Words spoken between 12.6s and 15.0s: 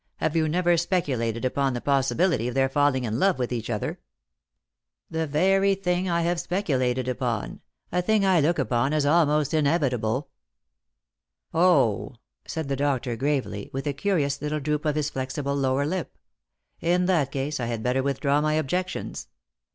the doctor gravely, with a curious little droop of